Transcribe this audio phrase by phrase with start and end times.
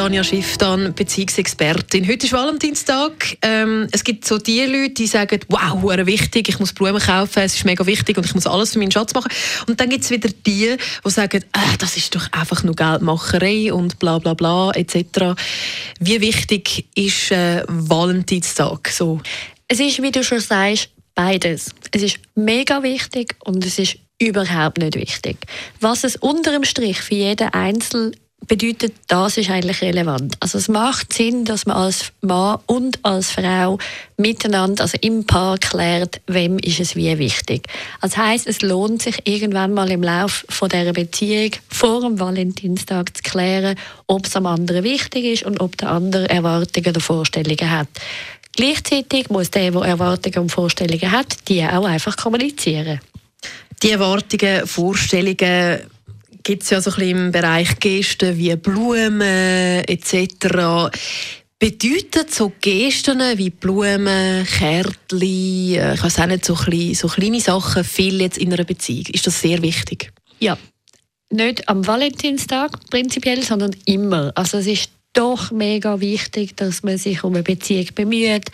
[0.00, 2.08] Tanja Schiff, dann Beziehungsexpertin.
[2.08, 3.36] Heute ist Valentinstag.
[3.42, 7.54] Ähm, es gibt so die Leute, die sagen, wow, wichtig, ich muss Blumen kaufen, es
[7.54, 9.30] ist mega wichtig und ich muss alles für meinen Schatz machen.
[9.66, 13.74] Und dann gibt es wieder die, die sagen, äh, das ist doch einfach nur Geldmacherei
[13.74, 15.38] und bla bla bla etc.
[15.98, 18.88] Wie wichtig ist äh, Valentinstag?
[18.88, 19.20] So?
[19.68, 21.74] Es ist, wie du schon sagst, beides.
[21.90, 25.36] Es ist mega wichtig und es ist überhaupt nicht wichtig.
[25.80, 28.16] Was es unter dem Strich für jeden Einzelnen
[28.46, 30.36] bedeutet, das ist eigentlich relevant.
[30.40, 33.78] Also es macht Sinn, dass man als Mann und als Frau
[34.16, 37.68] miteinander, also im Paar klärt, wem ist es wie wichtig.
[38.00, 43.16] Das heißt, es lohnt sich irgendwann mal im Lauf von der Beziehung vor dem Valentinstag
[43.16, 43.76] zu klären,
[44.06, 47.88] ob es am anderen wichtig ist und ob der andere Erwartungen oder Vorstellungen hat.
[48.56, 53.00] Gleichzeitig muss der, der Erwartungen und Vorstellungen hat, die auch einfach kommunizieren.
[53.82, 55.80] Die Erwartungen, Vorstellungen
[56.50, 60.90] gibt es ja so ein im Bereich Gesten wie Blumen etc.
[61.60, 67.40] Bedeuten so Gesten wie Blumen, Kärtchen, äh, ich weiß auch nicht, so, klein, so kleine
[67.40, 69.06] Sachen viel jetzt in einer Beziehung?
[69.12, 70.12] Ist das sehr wichtig?
[70.40, 70.58] Ja,
[71.30, 74.32] nicht am Valentinstag prinzipiell, sondern immer.
[74.34, 74.90] Also es ist
[75.20, 78.50] doch mega wichtig, dass man sich um eine Beziehung bemüht,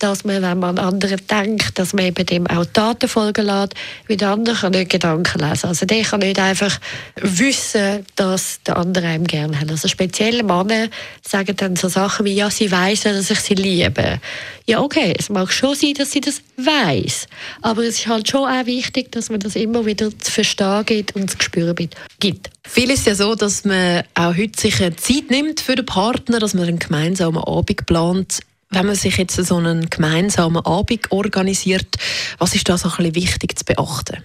[0.00, 3.74] dass man, wenn man an anderen denkt, dass man eben dem auch Taten folgen lässt,
[4.08, 5.66] weil der andere kann nicht Gedanken lesen.
[5.66, 6.78] Also der kann nicht einfach
[7.16, 9.70] wissen, dass der andere einem gerne hat.
[9.70, 10.88] Also speziell Männer
[11.22, 14.20] sagen dann so Sachen wie, ja, sie ja, dass ich sie liebe.
[14.66, 17.26] Ja, okay, es mag schon sein, dass sie das weiß,
[17.62, 21.16] aber es ist halt schon auch wichtig, dass man das immer wieder zu verstehen gibt
[21.16, 21.88] und zu spüren
[22.20, 22.50] gibt.
[22.64, 26.54] Viel ist ja so, dass man auch heute sich Zeit nimmt für den Partner, dass
[26.54, 31.96] man einen gemeinsamen Abend plant wenn man sich jetzt so einen gemeinsamen Abend organisiert,
[32.38, 34.22] was ist da so ein bisschen wichtig zu beachten?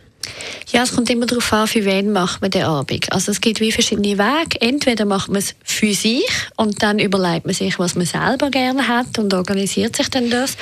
[0.72, 3.12] Ja, es kommt immer darauf an, für wen macht man den Abend.
[3.12, 4.60] Also es gibt wie verschiedene Wege.
[4.60, 6.26] Entweder macht man es für sich
[6.56, 10.58] und dann überlegt man sich, was man selber gerne hat und organisiert sich dann das.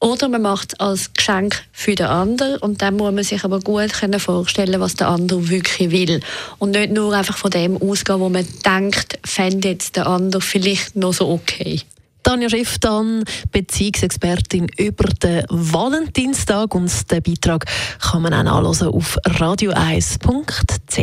[0.00, 3.60] Oder man macht es als Geschenk für den anderen und dann muss man sich aber
[3.60, 6.20] gut können vorstellen, was der andere wirklich will.
[6.58, 10.96] Und nicht nur einfach von dem ausgehen, wo man denkt, fände jetzt der andere vielleicht
[10.96, 11.82] noch so okay.
[12.22, 17.66] Tanja Schifftan, Beziehungsexpertin über den Valentinstag und den Beitrag
[18.00, 21.02] kann man auch nachlesen auf radio1.ch.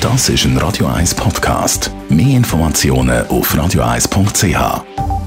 [0.00, 1.90] Das ist ein Radio 1 Podcast.
[2.08, 5.17] Mehr Informationen auf radio1.ch.